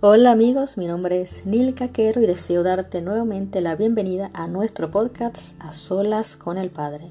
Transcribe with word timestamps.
Hola 0.00 0.30
amigos, 0.30 0.78
mi 0.78 0.86
nombre 0.86 1.20
es 1.20 1.44
Nil 1.44 1.74
Caquero 1.74 2.22
y 2.22 2.26
deseo 2.26 2.62
darte 2.62 3.02
nuevamente 3.02 3.60
la 3.60 3.74
bienvenida 3.74 4.30
a 4.32 4.46
nuestro 4.46 4.92
podcast 4.92 5.60
A 5.60 5.72
Solas 5.72 6.36
con 6.36 6.56
el 6.56 6.70
Padre. 6.70 7.10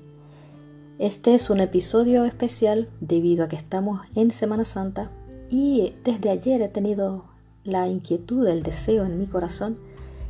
Este 0.98 1.36
es 1.36 1.50
un 1.50 1.60
episodio 1.60 2.24
especial 2.24 2.88
debido 3.02 3.44
a 3.44 3.50
que 3.50 3.58
estamos 3.58 4.00
en 4.16 4.32
Semana 4.32 4.64
Santa 4.64 5.12
y 5.50 5.96
desde 6.06 6.30
ayer 6.30 6.62
he 6.62 6.70
tenido 6.70 7.26
la 7.66 7.90
inquietud, 7.90 8.48
el 8.48 8.64
deseo 8.64 9.04
en 9.04 9.18
mi 9.18 9.28
corazón 9.28 9.78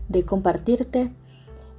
de 0.09 0.23
compartirte 0.23 1.13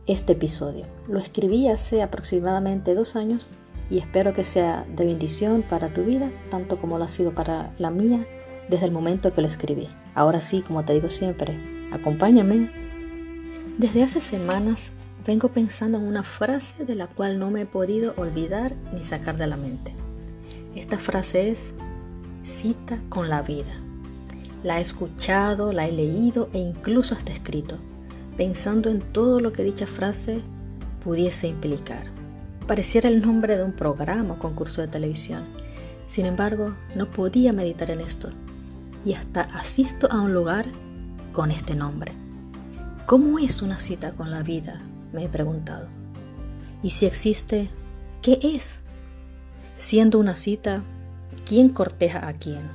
este 0.07 0.35
episodio. 0.35 0.85
Lo 1.09 1.19
escribí 1.19 1.67
hace 1.67 2.03
aproximadamente 2.03 2.95
dos 2.95 3.17
años 3.17 3.51
y 3.91 3.99
espero 3.99 4.33
que 4.33 4.45
sea 4.45 4.87
de 4.95 5.07
bendición 5.07 5.65
para 5.69 5.93
tu 5.93 6.05
vida, 6.05 6.31
tanto 6.53 6.81
como 6.81 6.99
lo 6.99 7.05
ha 7.05 7.09
sido 7.09 7.35
para 7.35 7.75
la 7.79 7.91
mía 7.91 8.29
desde 8.69 8.87
el 8.87 8.93
momento 8.93 9.33
que 9.33 9.41
lo 9.41 9.47
escribí. 9.47 9.89
Ahora 10.15 10.41
sí, 10.41 10.63
como 10.63 10.85
te 10.85 10.95
digo 10.95 11.11
siempre, 11.11 11.59
acompáñame. 11.93 12.71
Desde 13.79 14.03
hace 14.03 14.21
semanas 14.21 14.93
vengo 15.27 15.49
pensando 15.49 15.99
en 15.99 16.05
una 16.05 16.23
frase 16.23 16.85
de 16.85 16.95
la 16.95 17.07
cual 17.07 17.39
no 17.39 17.51
me 17.51 17.63
he 17.63 17.67
podido 17.67 18.15
olvidar 18.17 18.75
ni 18.93 19.03
sacar 19.03 19.37
de 19.37 19.47
la 19.47 19.57
mente. 19.57 19.93
Esta 20.75 20.99
frase 20.99 21.51
es 21.51 21.73
cita 22.43 22.99
con 23.09 23.29
la 23.29 23.43
vida. 23.43 23.73
La 24.63 24.79
he 24.79 24.83
escuchado, 24.83 25.73
la 25.73 25.87
he 25.87 25.93
leído 25.93 26.49
e 26.53 26.59
incluso 26.59 27.15
hasta 27.15 27.33
escrito, 27.33 27.79
pensando 28.37 28.91
en 28.91 29.01
todo 29.01 29.41
lo 29.41 29.53
que 29.53 29.63
dicha 29.63 29.87
frase 29.87 30.41
pudiese 31.05 31.47
implicar. 31.47 32.07
Pareciera 32.67 33.09
el 33.09 33.23
nombre 33.23 33.57
de 33.57 33.65
un 33.65 33.73
programa 33.73 34.35
o 34.35 34.39
concurso 34.39 34.81
de 34.81 34.89
televisión. 34.89 35.45
Sin 36.09 36.27
embargo, 36.27 36.75
no 36.97 37.07
podía 37.07 37.53
meditar 37.53 37.91
en 37.91 38.01
esto 38.01 38.31
y 39.05 39.15
hasta 39.15 39.43
asisto 39.43 40.11
a 40.11 40.21
un 40.21 40.35
lugar 40.35 40.67
con 41.33 41.51
este 41.51 41.75
nombre. 41.75 42.13
¿Cómo 43.07 43.39
es 43.39 43.63
una 43.63 43.79
cita 43.79 44.13
con 44.13 44.31
la 44.31 44.43
vida? 44.43 44.83
Me 45.13 45.25
he 45.25 45.29
preguntado. 45.29 45.89
Y 46.83 46.91
si 46.91 47.07
existe, 47.07 47.71
¿qué 48.23 48.39
es? 48.43 48.81
Siendo 49.77 50.19
una 50.19 50.37
cita, 50.37 50.83
¿quién 51.47 51.69
corteja 51.69 52.29
a 52.29 52.33
quién? 52.33 52.69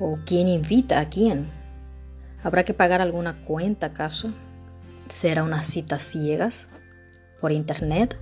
¿O 0.00 0.18
quién 0.24 0.48
invita 0.48 1.00
a 1.00 1.08
quién? 1.08 1.48
¿Habrá 2.42 2.64
que 2.64 2.74
pagar 2.74 3.00
alguna 3.00 3.44
cuenta 3.44 3.86
acaso? 3.86 4.30
¿Será 5.08 5.42
una 5.42 5.62
cita 5.62 5.98
ciegas? 5.98 6.68
¿Por 7.40 7.52
internet? 7.52 8.18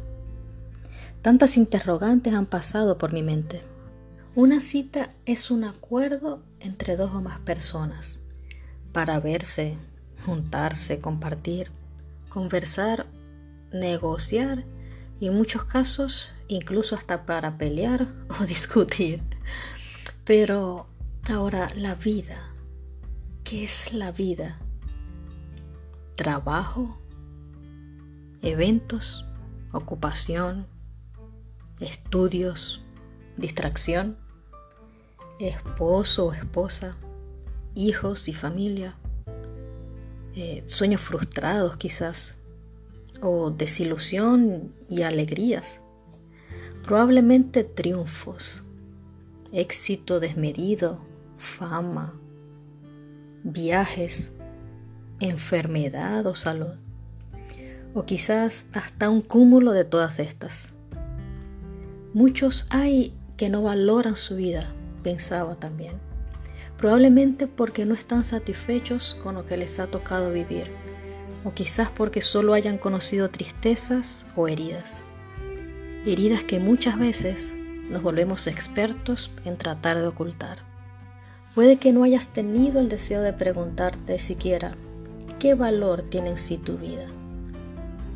Tantas 1.22 1.56
interrogantes 1.56 2.34
han 2.34 2.46
pasado 2.46 2.98
por 2.98 3.12
mi 3.12 3.22
mente. 3.22 3.60
Una 4.37 4.61
cita 4.61 5.09
es 5.25 5.51
un 5.51 5.65
acuerdo 5.65 6.42
entre 6.61 6.98
dos 6.98 7.11
o 7.15 7.23
más 7.23 7.39
personas 7.39 8.19
para 8.92 9.19
verse, 9.19 9.79
juntarse, 10.27 11.01
compartir, 11.01 11.70
conversar, 12.29 13.07
negociar 13.73 14.67
y 15.20 15.29
en 15.29 15.37
muchos 15.37 15.64
casos 15.64 16.33
incluso 16.48 16.97
hasta 16.97 17.25
para 17.25 17.57
pelear 17.57 18.09
o 18.39 18.45
discutir. 18.45 19.23
Pero 20.27 20.84
ahora 21.33 21.73
la 21.75 21.95
vida, 21.95 22.47
¿qué 23.42 23.64
es 23.64 23.95
la 23.95 24.12
vida? 24.12 24.59
Trabajo, 26.14 27.01
eventos, 28.42 29.25
ocupación, 29.73 30.67
estudios, 31.81 32.83
distracción 33.39 34.25
esposo 35.39 36.27
o 36.27 36.33
esposa, 36.33 36.97
hijos 37.75 38.29
y 38.29 38.33
familia, 38.33 38.97
eh, 40.34 40.65
sueños 40.67 41.01
frustrados 41.01 41.77
quizás, 41.77 42.36
o 43.23 43.51
desilusión 43.51 44.73
y 44.89 45.02
alegrías, 45.02 45.80
probablemente 46.83 47.64
triunfos, 47.64 48.63
éxito 49.52 50.20
desmedido, 50.20 50.98
fama, 51.39 52.14
viajes, 53.42 54.33
enfermedad 55.20 56.27
o 56.27 56.35
salud, 56.35 56.75
o 57.95 58.05
quizás 58.05 58.67
hasta 58.73 59.08
un 59.08 59.23
cúmulo 59.23 59.73
de 59.73 59.85
todas 59.85 60.19
estas. 60.19 60.75
Muchos 62.13 62.67
hay 62.70 63.14
que 63.36 63.48
no 63.51 63.63
valoran 63.63 64.17
su 64.17 64.36
vida 64.36 64.76
pensaba 65.06 65.55
también. 65.55 65.92
Probablemente 66.77 67.46
porque 67.46 67.86
no 67.86 67.94
están 67.94 68.24
satisfechos 68.24 69.14
con 69.22 69.36
lo 69.36 69.46
que 69.46 69.56
les 69.56 69.78
ha 69.78 69.86
tocado 69.86 70.33
vivir, 70.33 70.72
o 71.44 71.52
quizás 71.52 71.90
porque 71.90 72.20
solo 72.20 72.55
hayan 72.55 72.77
conocido 72.77 73.30
tristezas 73.30 74.27
o 74.34 74.48
heridas. 74.48 75.05
Heridas 76.05 76.42
que 76.42 76.58
muchas 76.58 76.98
veces 76.98 77.55
nos 77.89 78.02
volvemos 78.02 78.48
expertos 78.48 79.33
en 79.45 79.56
tratar 79.56 79.96
de 79.96 80.08
ocultar. 80.08 80.58
Puede 81.55 81.77
que 81.77 81.92
no 81.92 82.02
hayas 82.02 82.27
tenido 82.27 82.80
el 82.80 82.89
deseo 82.89 83.22
de 83.22 83.33
preguntarte 83.33 84.18
siquiera 84.18 84.72
qué 85.39 85.55
valor 85.55 86.02
tiene 86.02 86.30
en 86.30 86.36
sí 86.36 86.58
tu 86.58 86.78
vida. 86.78 87.06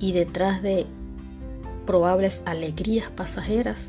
Y 0.01 0.11
detrás 0.11 0.61
de 0.61 0.87
probables 1.87 2.43
alegrías 2.47 3.11
pasajeras, 3.13 3.87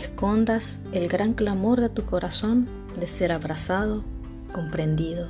escondas 0.00 0.80
el 0.92 1.08
gran 1.08 1.34
clamor 1.34 1.80
de 1.80 1.88
tu 1.88 2.04
corazón 2.04 2.68
de 2.98 3.06
ser 3.06 3.32
abrazado, 3.32 4.04
comprendido, 4.52 5.28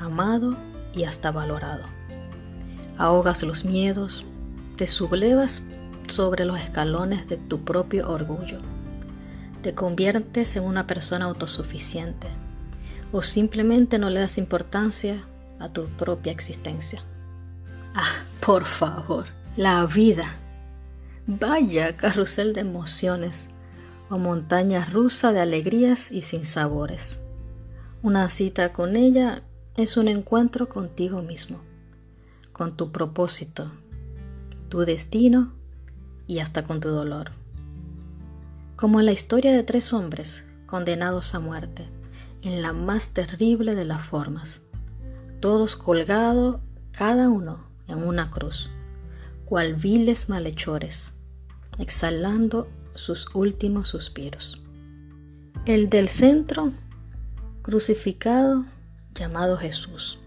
amado 0.00 0.56
y 0.94 1.04
hasta 1.04 1.30
valorado. 1.30 1.82
Ahogas 2.98 3.42
los 3.42 3.64
miedos, 3.64 4.24
te 4.76 4.86
sublevas 4.88 5.62
sobre 6.08 6.44
los 6.44 6.58
escalones 6.58 7.28
de 7.28 7.36
tu 7.36 7.64
propio 7.64 8.10
orgullo, 8.10 8.58
te 9.62 9.74
conviertes 9.74 10.56
en 10.56 10.64
una 10.64 10.86
persona 10.86 11.26
autosuficiente 11.26 12.28
o 13.12 13.22
simplemente 13.22 13.98
no 13.98 14.10
le 14.10 14.20
das 14.20 14.38
importancia 14.38 15.24
a 15.58 15.68
tu 15.68 15.86
propia 15.86 16.32
existencia. 16.32 17.02
Ah, 17.94 18.22
por 18.40 18.64
favor, 18.64 19.26
la 19.56 19.84
vida. 19.86 20.24
Vaya 21.26 21.96
carrusel 21.96 22.52
de 22.52 22.60
emociones 22.60 23.48
o 24.08 24.18
montaña 24.18 24.84
rusa 24.84 25.32
de 25.32 25.40
alegrías 25.40 26.10
y 26.12 26.20
sinsabores. 26.20 27.20
Una 28.02 28.28
cita 28.28 28.72
con 28.72 28.96
ella 28.96 29.42
es 29.76 29.96
un 29.96 30.08
encuentro 30.08 30.68
contigo 30.68 31.22
mismo, 31.22 31.60
con 32.52 32.76
tu 32.76 32.92
propósito, 32.92 33.70
tu 34.68 34.80
destino 34.80 35.52
y 36.26 36.38
hasta 36.38 36.62
con 36.62 36.80
tu 36.80 36.88
dolor. 36.88 37.32
Como 38.76 39.00
en 39.00 39.06
la 39.06 39.12
historia 39.12 39.52
de 39.52 39.62
tres 39.62 39.92
hombres 39.92 40.44
condenados 40.66 41.34
a 41.34 41.40
muerte, 41.40 41.88
en 42.42 42.62
la 42.62 42.72
más 42.72 43.08
terrible 43.08 43.74
de 43.74 43.84
las 43.84 44.04
formas, 44.04 44.60
todos 45.40 45.76
colgados, 45.76 46.60
cada 46.92 47.28
uno 47.28 47.60
en 47.88 48.02
una 48.02 48.30
cruz, 48.30 48.70
cual 49.44 49.74
viles 49.74 50.28
malhechores, 50.28 51.12
exhalando 51.78 52.68
sus 52.96 53.28
últimos 53.34 53.88
suspiros. 53.88 54.60
El 55.64 55.88
del 55.88 56.08
centro, 56.08 56.72
crucificado, 57.62 58.64
llamado 59.14 59.56
Jesús. 59.56 60.18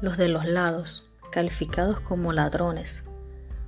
Los 0.00 0.16
de 0.16 0.28
los 0.28 0.44
lados, 0.44 1.08
calificados 1.30 2.00
como 2.00 2.32
ladrones. 2.32 3.04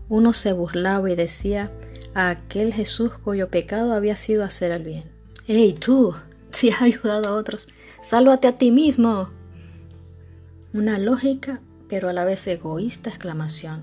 Uno 0.08 0.32
se 0.32 0.53
burlaba 0.53 1.10
y 1.10 1.14
decía 1.14 1.70
a 2.14 2.31
aquel 2.31 2.72
Jesús 2.72 3.12
cuyo 3.12 3.48
pecado 3.48 3.92
había 3.92 4.16
sido 4.16 4.44
hacer 4.44 4.72
el 4.72 4.82
bien. 4.82 5.05
¡Hey 5.46 5.76
tú! 5.78 6.14
Si 6.52 6.69
has 6.69 6.82
ayudado 6.82 7.28
a 7.28 7.37
otros, 7.37 7.69
sálvate 8.02 8.49
a 8.49 8.58
ti 8.58 8.73
mismo. 8.73 9.31
Una 10.73 10.99
lógica 10.99 11.61
pero 11.90 12.08
a 12.08 12.12
la 12.12 12.25
vez 12.25 12.46
egoísta 12.46 13.11
exclamación, 13.11 13.82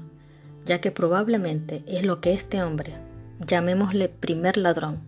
ya 0.66 0.82
que 0.82 0.92
probablemente 0.92 1.84
es 1.88 2.04
lo 2.04 2.22
que 2.22 2.34
este 2.34 2.64
hombre 2.64 2.94
llamémosle 3.40 4.10
primer 4.10 4.58
ladrón, 4.58 5.02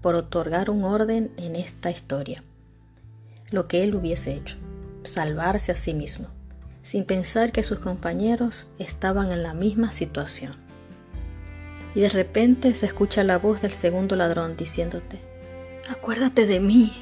por 0.00 0.14
otorgar 0.14 0.70
un 0.70 0.84
orden 0.84 1.30
en 1.36 1.56
esta 1.56 1.90
historia. 1.90 2.42
Lo 3.50 3.68
que 3.68 3.82
él 3.82 3.94
hubiese 3.94 4.34
hecho, 4.34 4.56
salvarse 5.02 5.72
a 5.72 5.76
sí 5.76 5.94
mismo, 5.94 6.28
sin 6.82 7.04
pensar 7.04 7.52
que 7.52 7.62
sus 7.62 7.78
compañeros 7.78 8.68
estaban 8.78 9.30
en 9.30 9.42
la 9.42 9.54
misma 9.54 9.92
situación. 9.92 10.52
Y 11.94 12.00
de 12.00 12.08
repente 12.08 12.74
se 12.74 12.86
escucha 12.86 13.22
la 13.22 13.38
voz 13.38 13.62
del 13.62 13.72
segundo 13.72 14.16
ladrón 14.16 14.56
diciéndote, 14.56 15.20
acuérdate 15.88 16.46
de 16.46 16.60
mí 16.60 16.92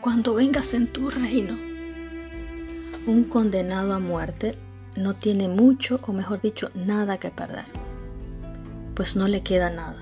cuando 0.00 0.34
vengas 0.34 0.74
en 0.74 0.86
tu 0.92 1.10
reino. 1.10 1.56
Un 3.06 3.24
condenado 3.24 3.94
a 3.94 3.98
muerte 3.98 4.56
no 4.96 5.14
tiene 5.14 5.48
mucho, 5.48 5.98
o 6.06 6.12
mejor 6.12 6.40
dicho, 6.40 6.70
nada 6.74 7.18
que 7.18 7.30
perder 7.30 7.81
pues 9.02 9.16
no 9.16 9.26
le 9.26 9.40
queda 9.40 9.68
nada, 9.68 9.96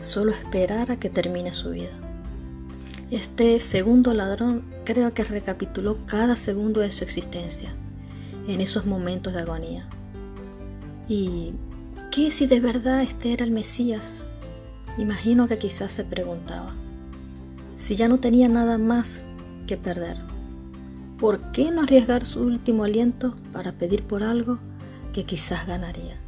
solo 0.00 0.32
esperar 0.32 0.90
a 0.90 0.98
que 0.98 1.08
termine 1.08 1.52
su 1.52 1.70
vida. 1.70 1.92
Este 3.12 3.60
segundo 3.60 4.14
ladrón 4.14 4.64
creo 4.84 5.14
que 5.14 5.22
recapituló 5.22 5.96
cada 6.06 6.34
segundo 6.34 6.80
de 6.80 6.90
su 6.90 7.04
existencia 7.04 7.70
en 8.48 8.60
esos 8.60 8.84
momentos 8.84 9.32
de 9.32 9.38
agonía. 9.42 9.86
¿Y 11.08 11.52
qué 12.10 12.32
si 12.32 12.48
de 12.48 12.58
verdad 12.58 13.02
este 13.02 13.32
era 13.32 13.44
el 13.44 13.52
Mesías? 13.52 14.24
Imagino 14.98 15.46
que 15.46 15.58
quizás 15.58 15.92
se 15.92 16.02
preguntaba. 16.02 16.74
Si 17.76 17.94
ya 17.94 18.08
no 18.08 18.18
tenía 18.18 18.48
nada 18.48 18.76
más 18.76 19.20
que 19.68 19.76
perder, 19.76 20.16
¿por 21.20 21.52
qué 21.52 21.70
no 21.70 21.82
arriesgar 21.82 22.24
su 22.24 22.42
último 22.42 22.82
aliento 22.82 23.36
para 23.52 23.70
pedir 23.70 24.02
por 24.02 24.24
algo 24.24 24.58
que 25.14 25.22
quizás 25.22 25.64
ganaría? 25.68 26.19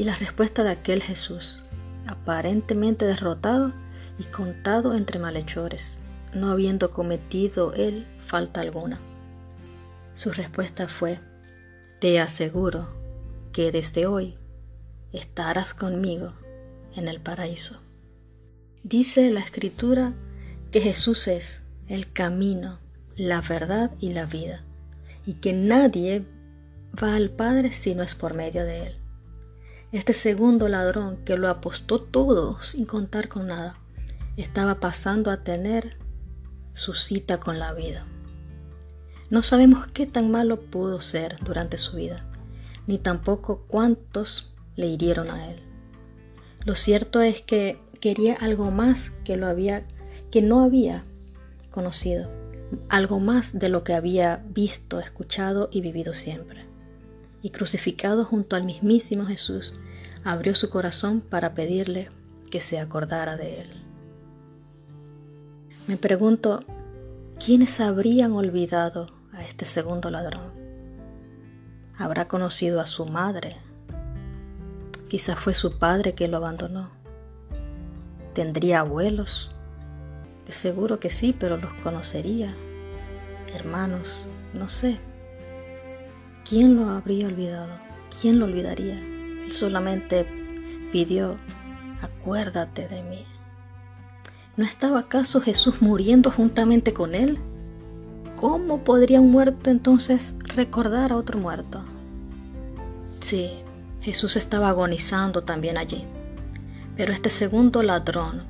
Y 0.00 0.04
la 0.04 0.16
respuesta 0.16 0.64
de 0.64 0.70
aquel 0.70 1.02
Jesús, 1.02 1.62
aparentemente 2.06 3.04
derrotado 3.04 3.70
y 4.18 4.22
contado 4.22 4.94
entre 4.94 5.18
malhechores, 5.18 5.98
no 6.32 6.50
habiendo 6.50 6.90
cometido 6.90 7.74
él 7.74 8.06
falta 8.26 8.62
alguna. 8.62 8.98
Su 10.14 10.32
respuesta 10.32 10.88
fue, 10.88 11.20
te 12.00 12.18
aseguro 12.18 12.88
que 13.52 13.72
desde 13.72 14.06
hoy 14.06 14.38
estarás 15.12 15.74
conmigo 15.74 16.32
en 16.96 17.06
el 17.06 17.20
paraíso. 17.20 17.78
Dice 18.82 19.30
la 19.30 19.40
escritura 19.40 20.14
que 20.72 20.80
Jesús 20.80 21.28
es 21.28 21.60
el 21.88 22.10
camino, 22.10 22.78
la 23.16 23.42
verdad 23.42 23.90
y 24.00 24.14
la 24.14 24.24
vida, 24.24 24.64
y 25.26 25.34
que 25.34 25.52
nadie 25.52 26.24
va 26.90 27.16
al 27.16 27.28
Padre 27.28 27.74
si 27.74 27.94
no 27.94 28.02
es 28.02 28.14
por 28.14 28.34
medio 28.34 28.64
de 28.64 28.86
Él. 28.86 28.99
Este 29.92 30.14
segundo 30.14 30.68
ladrón 30.68 31.16
que 31.24 31.36
lo 31.36 31.48
apostó 31.48 32.00
todo 32.00 32.62
sin 32.62 32.84
contar 32.84 33.26
con 33.28 33.48
nada, 33.48 33.74
estaba 34.36 34.76
pasando 34.76 35.32
a 35.32 35.42
tener 35.42 35.96
su 36.74 36.94
cita 36.94 37.40
con 37.40 37.58
la 37.58 37.72
vida. 37.72 38.06
No 39.30 39.42
sabemos 39.42 39.88
qué 39.88 40.06
tan 40.06 40.30
malo 40.30 40.60
pudo 40.60 41.00
ser 41.00 41.38
durante 41.42 41.76
su 41.76 41.96
vida, 41.96 42.24
ni 42.86 42.98
tampoco 42.98 43.64
cuántos 43.66 44.52
le 44.76 44.86
hirieron 44.86 45.28
a 45.28 45.50
él. 45.50 45.60
Lo 46.64 46.76
cierto 46.76 47.20
es 47.20 47.42
que 47.42 47.80
quería 48.00 48.34
algo 48.34 48.70
más 48.70 49.10
que 49.24 49.36
lo 49.36 49.48
había 49.48 49.84
que 50.30 50.40
no 50.40 50.62
había 50.62 51.04
conocido, 51.72 52.30
algo 52.88 53.18
más 53.18 53.58
de 53.58 53.68
lo 53.68 53.82
que 53.82 53.94
había 53.94 54.44
visto, 54.50 55.00
escuchado 55.00 55.68
y 55.72 55.80
vivido 55.80 56.14
siempre 56.14 56.69
y 57.42 57.50
crucificado 57.50 58.24
junto 58.24 58.56
al 58.56 58.64
mismísimo 58.64 59.26
Jesús, 59.26 59.74
abrió 60.24 60.54
su 60.54 60.70
corazón 60.70 61.20
para 61.20 61.54
pedirle 61.54 62.08
que 62.50 62.60
se 62.60 62.78
acordara 62.78 63.36
de 63.36 63.60
él. 63.60 63.68
Me 65.86 65.96
pregunto, 65.96 66.60
¿quiénes 67.44 67.80
habrían 67.80 68.32
olvidado 68.32 69.06
a 69.32 69.42
este 69.42 69.64
segundo 69.64 70.10
ladrón? 70.10 70.52
¿Habrá 71.96 72.28
conocido 72.28 72.80
a 72.80 72.86
su 72.86 73.06
madre? 73.06 73.56
Quizás 75.08 75.38
fue 75.38 75.54
su 75.54 75.78
padre 75.78 76.14
que 76.14 76.28
lo 76.28 76.36
abandonó. 76.36 76.90
¿Tendría 78.34 78.80
abuelos? 78.80 79.50
seguro 80.52 81.00
que 81.00 81.10
sí, 81.10 81.34
pero 81.38 81.56
los 81.56 81.72
conocería. 81.82 82.54
Hermanos, 83.54 84.24
no 84.54 84.68
sé. 84.68 84.98
¿Quién 86.50 86.74
lo 86.74 86.88
habría 86.88 87.28
olvidado? 87.28 87.70
¿Quién 88.20 88.40
lo 88.40 88.46
olvidaría? 88.46 88.96
Él 88.96 89.52
solamente 89.52 90.26
pidió, 90.90 91.36
acuérdate 92.02 92.88
de 92.88 93.04
mí. 93.04 93.24
¿No 94.56 94.64
estaba 94.64 94.98
acaso 94.98 95.40
Jesús 95.40 95.80
muriendo 95.80 96.32
juntamente 96.32 96.92
con 96.92 97.14
él? 97.14 97.38
¿Cómo 98.34 98.82
podría 98.82 99.20
un 99.20 99.30
muerto 99.30 99.70
entonces 99.70 100.34
recordar 100.40 101.12
a 101.12 101.16
otro 101.18 101.38
muerto? 101.38 101.84
Sí, 103.20 103.52
Jesús 104.00 104.34
estaba 104.34 104.70
agonizando 104.70 105.44
también 105.44 105.78
allí. 105.78 106.02
Pero 106.96 107.12
este 107.12 107.30
segundo 107.30 107.84
ladrón 107.84 108.42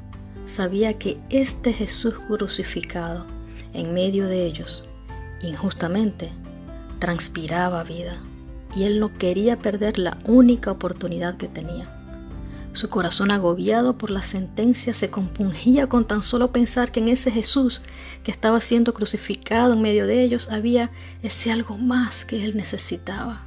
sabía 0.46 0.96
que 0.96 1.20
este 1.28 1.74
Jesús 1.74 2.14
crucificado 2.26 3.26
en 3.74 3.92
medio 3.92 4.26
de 4.26 4.46
ellos, 4.46 4.88
injustamente, 5.42 6.30
transpiraba 7.00 7.82
vida 7.82 8.20
y 8.76 8.84
él 8.84 9.00
no 9.00 9.18
quería 9.18 9.56
perder 9.56 9.98
la 9.98 10.18
única 10.24 10.70
oportunidad 10.70 11.36
que 11.36 11.48
tenía. 11.48 11.96
Su 12.72 12.88
corazón 12.88 13.32
agobiado 13.32 13.98
por 13.98 14.10
la 14.10 14.22
sentencia 14.22 14.94
se 14.94 15.10
compungía 15.10 15.88
con 15.88 16.06
tan 16.06 16.22
solo 16.22 16.52
pensar 16.52 16.92
que 16.92 17.00
en 17.00 17.08
ese 17.08 17.32
Jesús 17.32 17.82
que 18.22 18.30
estaba 18.30 18.60
siendo 18.60 18.94
crucificado 18.94 19.72
en 19.72 19.82
medio 19.82 20.06
de 20.06 20.22
ellos 20.22 20.50
había 20.50 20.90
ese 21.22 21.50
algo 21.50 21.76
más 21.76 22.24
que 22.24 22.44
él 22.44 22.56
necesitaba 22.56 23.42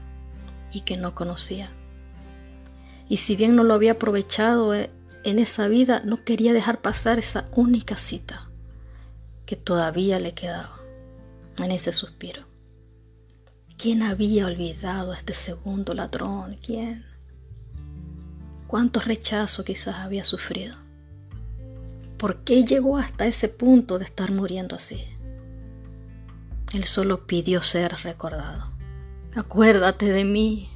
y 0.74 0.82
que 0.82 0.98
no 0.98 1.16
conocía. 1.16 1.72
Y 3.08 3.18
si 3.18 3.38
bien 3.38 3.56
no 3.56 3.64
lo 3.64 3.76
había 3.76 3.94
aprovechado 3.94 4.74
eh, 4.74 4.90
en 5.24 5.40
esa 5.40 5.70
vida, 5.70 6.02
no 6.04 6.26
quería 6.26 6.52
dejar 6.52 6.82
pasar 6.82 7.18
esa 7.18 7.46
única 7.56 7.96
cita 7.96 8.50
que 9.46 9.56
todavía 9.56 10.20
le 10.20 10.34
quedaba 10.34 10.82
en 11.60 11.72
ese 11.72 11.94
suspiro. 11.94 12.53
¿Quién 13.78 14.04
había 14.04 14.46
olvidado 14.46 15.12
a 15.12 15.18
este 15.18 15.34
segundo 15.34 15.94
ladrón? 15.94 16.58
¿Quién? 16.64 17.06
¿Cuánto 18.68 19.00
rechazo 19.00 19.64
quizás 19.64 19.96
había 19.96 20.24
sufrido? 20.24 20.76
¿Por 22.18 22.44
qué 22.44 22.64
llegó 22.64 22.98
hasta 22.98 23.26
ese 23.26 23.50
punto 23.50 24.00
de 24.00 24.06
estar 24.06 24.32
muriendo 24.32 24.76
así? 24.76 25.04
Él 26.74 26.86
solo 26.86 27.28
pidió 27.28 27.62
ser 27.62 27.94
recordado. 28.04 28.72
Acuérdate 29.36 30.10
de 30.10 30.24
mí, 30.24 30.70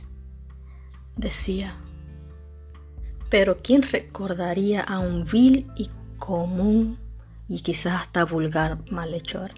decía. 1.15 1.75
Pero 3.29 3.57
¿quién 3.63 3.81
recordaría 3.81 4.81
a 4.81 4.99
un 4.99 5.25
vil 5.25 5.71
y 5.75 5.89
común 6.17 6.99
y 7.47 7.61
quizás 7.61 8.01
hasta 8.01 8.25
vulgar 8.25 8.79
malhechor? 8.91 9.53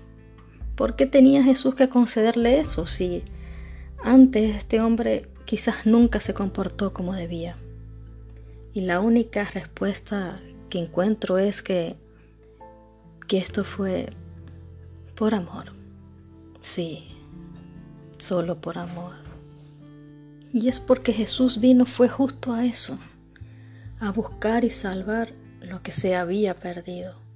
¿Por 0.79 0.95
qué 0.95 1.05
tenía 1.05 1.43
Jesús 1.43 1.75
que 1.75 1.89
concederle 1.89 2.61
eso 2.61 2.85
si 2.85 3.21
antes 4.01 4.55
este 4.55 4.79
hombre 4.79 5.27
quizás 5.43 5.85
nunca 5.85 6.21
se 6.21 6.33
comportó 6.33 6.93
como 6.93 7.13
debía? 7.13 7.57
Y 8.73 8.79
la 8.79 9.01
única 9.01 9.43
respuesta 9.43 10.39
que 10.69 10.79
encuentro 10.79 11.37
es 11.37 11.61
que, 11.61 11.97
que 13.27 13.39
esto 13.39 13.65
fue 13.65 14.09
por 15.17 15.35
amor. 15.35 15.73
Sí, 16.61 17.09
solo 18.17 18.61
por 18.61 18.77
amor. 18.77 19.15
Y 20.53 20.69
es 20.69 20.79
porque 20.79 21.11
Jesús 21.11 21.59
vino 21.59 21.85
fue 21.85 22.07
justo 22.07 22.53
a 22.53 22.63
eso, 22.63 22.97
a 23.99 24.13
buscar 24.13 24.63
y 24.63 24.69
salvar 24.69 25.33
lo 25.59 25.83
que 25.83 25.91
se 25.91 26.15
había 26.15 26.55
perdido. 26.55 27.28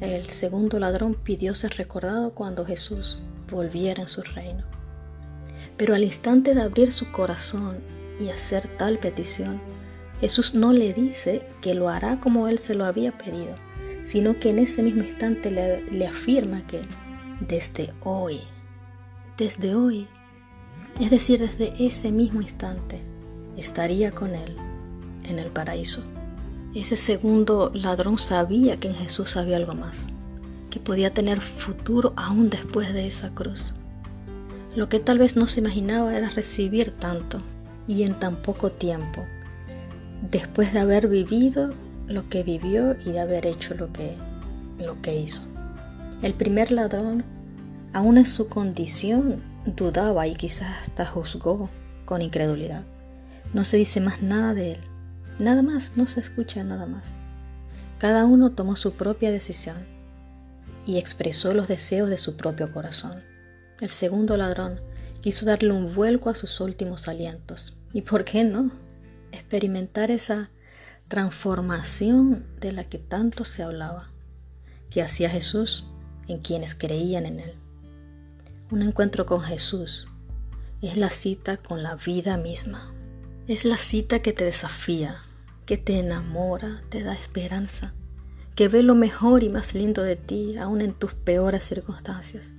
El 0.00 0.30
segundo 0.30 0.78
ladrón 0.78 1.14
pidió 1.14 1.54
ser 1.54 1.76
recordado 1.76 2.30
cuando 2.30 2.64
Jesús 2.64 3.22
volviera 3.50 4.00
en 4.00 4.08
su 4.08 4.22
reino. 4.22 4.64
Pero 5.76 5.94
al 5.94 6.04
instante 6.04 6.54
de 6.54 6.62
abrir 6.62 6.90
su 6.90 7.12
corazón 7.12 7.80
y 8.18 8.30
hacer 8.30 8.66
tal 8.78 8.98
petición, 8.98 9.60
Jesús 10.20 10.54
no 10.54 10.72
le 10.72 10.94
dice 10.94 11.42
que 11.60 11.74
lo 11.74 11.90
hará 11.90 12.18
como 12.18 12.48
él 12.48 12.58
se 12.58 12.74
lo 12.74 12.86
había 12.86 13.16
pedido, 13.18 13.54
sino 14.02 14.38
que 14.38 14.50
en 14.50 14.60
ese 14.60 14.82
mismo 14.82 15.02
instante 15.02 15.50
le, 15.50 16.06
afirma 16.06 16.66
que 16.66 16.80
desde 17.46 17.92
hoy, 18.02 18.40
desde 19.36 19.74
hoy, 19.74 20.08
es 20.98 21.10
decir, 21.10 21.40
desde 21.40 21.74
ese 21.78 22.10
mismo 22.10 22.40
instante, 22.40 23.00
estaría 23.58 24.12
con 24.12 24.34
él 24.34 24.56
en 25.28 25.38
el 25.38 25.50
paraíso. 25.50 26.04
Ese 26.74 26.96
segundo 26.96 27.72
ladrón 27.74 28.16
sabía 28.16 28.78
que 28.78 28.86
en 28.86 28.94
Jesús 28.94 29.36
había 29.36 29.56
algo 29.56 29.72
más, 29.72 30.06
que 30.70 30.78
podía 30.78 31.12
tener 31.12 31.40
futuro 31.40 32.12
aún 32.16 32.48
después 32.48 32.94
de 32.94 33.08
esa 33.08 33.30
cruz. 33.30 33.72
Lo 34.76 34.88
que 34.88 35.00
tal 35.00 35.18
vez 35.18 35.36
no 35.36 35.48
se 35.48 35.58
imaginaba 35.58 36.16
era 36.16 36.28
recibir 36.28 36.92
tanto 36.92 37.40
y 37.88 38.04
en 38.04 38.14
tan 38.14 38.36
poco 38.36 38.70
tiempo, 38.70 39.24
después 40.30 40.72
de 40.72 40.78
haber 40.78 41.08
vivido 41.08 41.74
lo 42.06 42.28
que 42.28 42.44
vivió 42.44 42.94
y 43.04 43.10
de 43.10 43.18
haber 43.18 43.46
hecho 43.46 43.74
lo 43.74 43.92
que, 43.92 44.16
lo 44.78 45.02
que 45.02 45.16
hizo. 45.16 45.42
El 46.22 46.34
primer 46.34 46.70
ladrón, 46.70 47.24
aún 47.92 48.16
en 48.16 48.26
su 48.26 48.48
condición, 48.48 49.42
dudaba 49.64 50.28
y 50.28 50.36
quizás 50.36 50.82
hasta 50.82 51.04
juzgó 51.04 51.68
con 52.04 52.22
incredulidad. 52.22 52.84
No 53.54 53.64
se 53.64 53.76
dice 53.76 54.00
más 54.00 54.22
nada 54.22 54.54
de 54.54 54.72
él. 54.72 54.78
Nada 55.40 55.62
más, 55.62 55.96
no 55.96 56.06
se 56.06 56.20
escucha 56.20 56.62
nada 56.62 56.84
más. 56.84 57.04
Cada 57.98 58.26
uno 58.26 58.52
tomó 58.52 58.76
su 58.76 58.92
propia 58.92 59.30
decisión 59.30 59.78
y 60.84 60.98
expresó 60.98 61.54
los 61.54 61.66
deseos 61.66 62.10
de 62.10 62.18
su 62.18 62.36
propio 62.36 62.70
corazón. 62.72 63.22
El 63.80 63.88
segundo 63.88 64.36
ladrón 64.36 64.82
quiso 65.22 65.46
darle 65.46 65.72
un 65.72 65.94
vuelco 65.94 66.28
a 66.28 66.34
sus 66.34 66.60
últimos 66.60 67.08
alientos. 67.08 67.74
¿Y 67.94 68.02
por 68.02 68.24
qué 68.24 68.44
no? 68.44 68.70
Experimentar 69.32 70.10
esa 70.10 70.50
transformación 71.08 72.44
de 72.60 72.72
la 72.72 72.84
que 72.84 72.98
tanto 72.98 73.44
se 73.44 73.62
hablaba. 73.62 74.10
que 74.90 75.02
hacía 75.02 75.30
Jesús 75.30 75.86
en 76.26 76.38
quienes 76.38 76.74
creían 76.74 77.24
en 77.24 77.40
Él. 77.40 77.54
Un 78.70 78.82
encuentro 78.82 79.24
con 79.24 79.40
Jesús 79.40 80.08
es 80.82 80.96
la 80.96 81.10
cita 81.10 81.56
con 81.56 81.82
la 81.82 81.94
vida 81.94 82.36
misma. 82.36 82.92
Es 83.46 83.64
la 83.64 83.78
cita 83.78 84.20
que 84.20 84.32
te 84.32 84.44
desafía, 84.44 85.22
que 85.66 85.76
te 85.76 85.98
enamora, 85.98 86.80
te 86.88 87.02
da 87.02 87.14
esperanza, 87.14 87.94
que 88.54 88.68
ve 88.68 88.82
lo 88.82 88.94
mejor 88.94 89.42
y 89.42 89.48
más 89.48 89.74
lindo 89.74 90.02
de 90.02 90.16
ti 90.16 90.56
aún 90.58 90.80
en 90.80 90.92
tus 90.92 91.14
peores 91.14 91.64
circunstancias, 91.64 92.50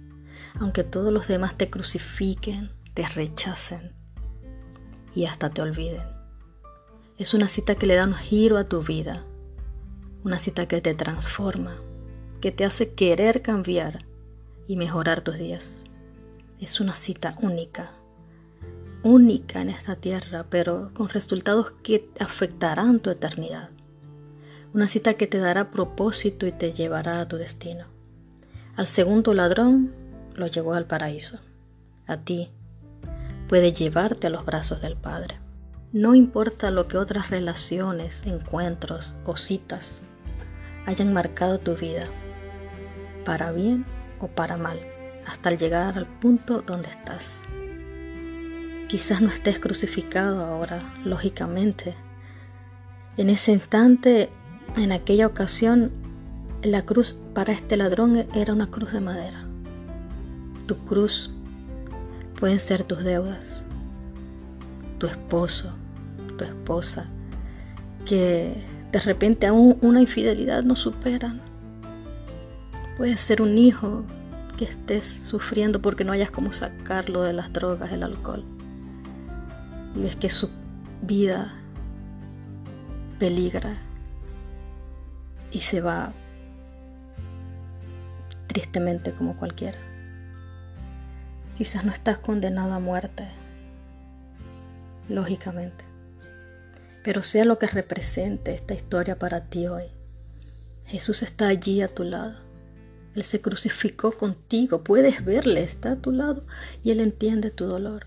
aunque 0.60 0.84
todos 0.84 1.12
los 1.12 1.27
demás 1.27 1.58
te 1.58 1.70
crucifiquen, 1.70 2.72
te 2.93 3.08
rechacen 3.08 3.93
y 5.13 5.25
hasta 5.25 5.50
te 5.50 5.62
olviden. 5.62 6.03
Es 7.17 7.34
una 7.34 7.48
cita 7.48 7.75
que 7.75 7.86
le 7.86 7.96
da 7.96 8.05
un 8.05 8.15
giro 8.15 8.58
a 8.58 8.63
tu 8.63 8.81
vida, 8.81 9.24
una 10.24 10.39
cita 10.39 10.67
que 10.67 10.81
te 10.81 10.93
transforma, 10.93 11.75
que 12.39 12.51
te 12.51 12.65
hace 12.65 12.93
querer 12.93 13.41
cambiar 13.41 14.05
y 14.67 14.75
mejorar 14.75 15.22
tus 15.22 15.38
días. 15.38 15.84
Es 16.60 16.79
una 16.79 16.96
cita 16.96 17.38
única, 17.41 17.91
única 19.03 19.62
en 19.62 19.70
esta 19.70 19.96
tierra, 19.96 20.46
pero 20.50 20.91
con 20.93 21.10
resultados 21.10 21.72
que 21.84 22.10
afectarán 22.20 23.00
tu 23.00 23.10
eternidad. 23.10 23.70
Una 24.74 24.88
cita 24.88 25.15
que 25.15 25.27
te 25.27 25.39
dará 25.39 25.72
propósito 25.72 26.48
y 26.48 26.51
te 26.51 26.74
llevará 26.74 27.20
a 27.20 27.27
tu 27.27 27.38
destino. 27.38 27.86
Al 28.75 28.88
segundo 28.88 29.34
ladrón 29.34 29.91
lo 30.36 30.48
llevó 30.48 30.74
al 30.74 30.86
paraíso. 30.86 31.39
A 32.08 32.17
ti 32.17 32.50
puede 33.48 33.74
llevarte 33.74 34.27
a 34.27 34.29
los 34.29 34.46
brazos 34.46 34.81
del 34.81 34.96
Padre. 34.96 35.39
No 35.91 36.15
importa 36.15 36.72
lo 36.72 36.88
que 36.88 36.98
otras 36.98 37.29
relaciones, 37.29 38.25
encuentros 38.25 39.17
o 39.25 39.36
citas 39.36 40.00
hayan 40.86 41.13
marcado 41.13 41.60
tu 41.60 41.75
vida, 41.75 42.05
para 43.25 43.51
bien 43.51 43.86
o 44.20 44.27
para 44.27 44.58
mal, 44.58 44.79
hasta 45.27 45.51
llegar 45.51 45.98
al 45.98 46.08
punto 46.08 46.62
donde 46.62 46.89
estás. 46.89 47.41
Quizás 48.91 49.21
no 49.21 49.29
estés 49.29 49.57
crucificado 49.57 50.43
ahora, 50.43 50.81
lógicamente. 51.05 51.95
En 53.15 53.29
ese 53.29 53.53
instante, 53.53 54.29
en 54.75 54.91
aquella 54.91 55.27
ocasión, 55.27 55.93
la 56.62 56.81
cruz 56.81 57.15
para 57.33 57.53
este 57.53 57.77
ladrón 57.77 58.25
era 58.36 58.51
una 58.51 58.69
cruz 58.69 58.91
de 58.91 59.00
madera. 59.00 59.45
Tu 60.67 60.75
cruz 60.79 61.31
pueden 62.38 62.60
ser 62.60 62.83
tus 62.83 63.01
deudas, 63.01 63.63
tu 64.98 65.07
esposo, 65.07 65.74
tu 66.38 66.43
esposa, 66.43 67.05
que 68.05 68.62
de 68.91 69.00
repente 69.00 69.48
aún 69.48 69.77
una 69.79 70.01
infidelidad 70.01 70.63
no 70.63 70.75
superan. 70.75 71.39
Puede 72.98 73.15
ser 73.15 73.41
un 73.41 73.57
hijo 73.57 74.03
que 74.57 74.65
estés 74.65 75.05
sufriendo 75.07 75.81
porque 75.81 76.03
no 76.03 76.12
hayas 76.12 76.29
cómo 76.29 76.51
sacarlo 76.51 77.24
de 77.24 77.31
las 77.31 77.53
drogas, 77.53 77.93
el 77.93 78.03
alcohol 78.03 78.43
y 79.95 80.01
ves 80.01 80.15
que 80.15 80.29
su 80.29 80.50
vida 81.01 81.53
peligra 83.19 83.77
y 85.51 85.62
se 85.62 85.81
va 85.81 86.13
tristemente 88.48 89.12
como 89.12 89.38
cualquiera. 89.38 89.77
Quizás 91.57 91.83
no 91.83 91.91
estás 91.91 92.17
condenado 92.17 92.74
a 92.74 92.79
muerte, 92.79 93.27
lógicamente, 95.10 95.86
pero 97.03 97.24
sea 97.24 97.45
lo 97.45 97.57
que 97.57 97.67
represente 97.67 98.53
esta 98.53 98.74
historia 98.74 99.19
para 99.19 99.45
ti 99.45 99.67
hoy, 99.67 99.86
Jesús 100.86 101.21
está 101.21 101.48
allí 101.48 101.81
a 101.81 101.88
tu 101.88 102.03
lado. 102.03 102.36
Él 103.13 103.24
se 103.24 103.41
crucificó 103.41 104.13
contigo, 104.13 104.83
puedes 104.83 105.24
verle, 105.24 105.63
está 105.63 105.93
a 105.93 105.95
tu 105.98 106.12
lado 106.12 106.43
y 106.83 106.91
Él 106.91 107.01
entiende 107.01 107.51
tu 107.51 107.65
dolor 107.65 108.05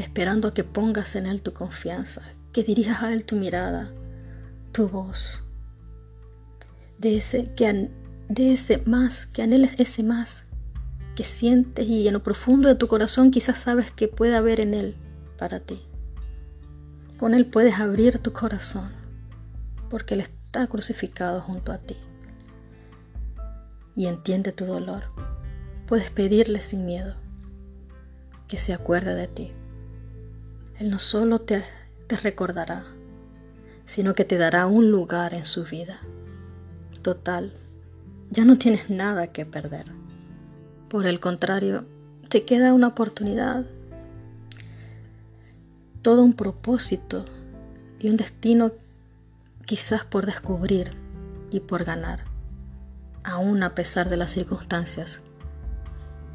esperando 0.00 0.48
a 0.48 0.54
que 0.54 0.64
pongas 0.64 1.16
en 1.16 1.26
Él 1.26 1.42
tu 1.42 1.52
confianza, 1.52 2.22
que 2.52 2.62
dirijas 2.62 3.02
a 3.02 3.12
Él 3.12 3.24
tu 3.24 3.36
mirada, 3.36 3.92
tu 4.72 4.88
voz, 4.88 5.44
de 6.98 7.16
ese, 7.16 7.52
que, 7.54 7.90
de 8.28 8.52
ese 8.52 8.82
más, 8.86 9.26
que 9.26 9.42
anheles 9.42 9.72
ese 9.78 10.02
más, 10.02 10.44
que 11.14 11.24
sientes 11.24 11.86
y 11.86 12.06
en 12.06 12.14
lo 12.14 12.22
profundo 12.22 12.68
de 12.68 12.74
tu 12.74 12.88
corazón 12.88 13.30
quizás 13.30 13.58
sabes 13.58 13.90
que 13.92 14.08
puede 14.08 14.36
haber 14.36 14.60
en 14.60 14.74
Él 14.74 14.96
para 15.38 15.60
ti. 15.60 15.80
Con 17.18 17.34
Él 17.34 17.46
puedes 17.46 17.78
abrir 17.78 18.18
tu 18.18 18.32
corazón, 18.32 18.90
porque 19.88 20.14
Él 20.14 20.20
está 20.20 20.66
crucificado 20.66 21.40
junto 21.40 21.72
a 21.72 21.78
ti 21.78 21.96
y 23.94 24.06
entiende 24.06 24.52
tu 24.52 24.64
dolor. 24.64 25.04
Puedes 25.86 26.10
pedirle 26.10 26.60
sin 26.60 26.86
miedo 26.86 27.16
que 28.48 28.56
se 28.56 28.72
acuerde 28.72 29.14
de 29.14 29.28
ti. 29.28 29.52
Él 30.80 30.88
no 30.88 30.98
solo 30.98 31.42
te, 31.42 31.62
te 32.06 32.16
recordará, 32.16 32.84
sino 33.84 34.14
que 34.14 34.24
te 34.24 34.38
dará 34.38 34.66
un 34.66 34.90
lugar 34.90 35.34
en 35.34 35.44
su 35.44 35.64
vida. 35.64 36.00
Total, 37.02 37.52
ya 38.30 38.46
no 38.46 38.56
tienes 38.56 38.88
nada 38.88 39.26
que 39.26 39.44
perder. 39.44 39.92
Por 40.88 41.06
el 41.06 41.20
contrario, 41.20 41.84
te 42.30 42.46
queda 42.46 42.72
una 42.72 42.86
oportunidad, 42.88 43.66
todo 46.00 46.22
un 46.22 46.32
propósito 46.32 47.26
y 47.98 48.08
un 48.08 48.16
destino 48.16 48.72
quizás 49.66 50.04
por 50.04 50.24
descubrir 50.24 50.92
y 51.50 51.60
por 51.60 51.84
ganar, 51.84 52.24
aún 53.22 53.62
a 53.64 53.74
pesar 53.74 54.08
de 54.08 54.16
las 54.16 54.30
circunstancias 54.30 55.20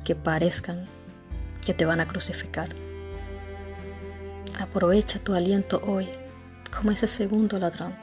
que 0.04 0.14
parezcan 0.14 0.86
que 1.66 1.74
te 1.74 1.86
van 1.86 2.00
a 2.00 2.08
crucificar. 2.08 2.76
Aprovecha 4.60 5.20
tu 5.20 5.34
aliento 5.34 5.82
hoy 5.86 6.08
como 6.74 6.92
ese 6.92 7.08
segundo 7.08 7.60
ladrón. 7.60 7.94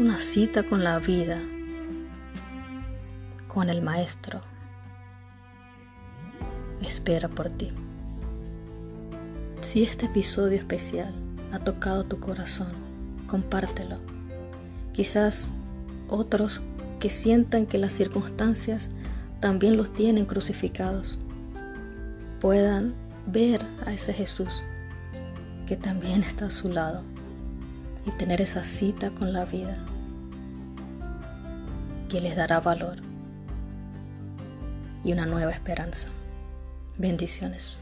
Una 0.00 0.18
cita 0.18 0.64
con 0.64 0.82
la 0.82 0.98
vida, 0.98 1.38
con 3.46 3.70
el 3.70 3.82
Maestro. 3.82 4.40
Espera 6.80 7.28
por 7.28 7.52
ti. 7.52 7.70
Si 9.60 9.84
este 9.84 10.06
episodio 10.06 10.58
especial 10.58 11.14
ha 11.52 11.60
tocado 11.60 12.02
tu 12.02 12.18
corazón, 12.18 12.72
compártelo. 13.28 14.00
Quizás 14.92 15.52
otros 16.08 16.62
que 16.98 17.10
sientan 17.10 17.66
que 17.66 17.78
las 17.78 17.92
circunstancias 17.92 18.90
también 19.38 19.76
los 19.76 19.92
tienen 19.92 20.24
crucificados 20.24 21.20
puedan 22.40 22.94
ver 23.28 23.64
a 23.86 23.92
ese 23.92 24.12
Jesús 24.12 24.62
que 25.72 25.78
también 25.78 26.22
está 26.22 26.48
a 26.48 26.50
su 26.50 26.68
lado 26.68 27.02
y 28.04 28.10
tener 28.18 28.42
esa 28.42 28.62
cita 28.62 29.08
con 29.08 29.32
la 29.32 29.46
vida 29.46 29.74
que 32.10 32.20
les 32.20 32.36
dará 32.36 32.60
valor 32.60 32.98
y 35.02 35.14
una 35.14 35.24
nueva 35.24 35.50
esperanza. 35.50 36.08
Bendiciones. 36.98 37.78